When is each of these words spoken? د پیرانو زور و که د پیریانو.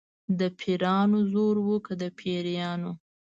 د 0.39 0.41
پیرانو 0.59 1.19
زور 1.31 1.55
و 1.65 1.77
که 1.85 1.93
د 2.01 2.03
پیریانو. 2.19 2.91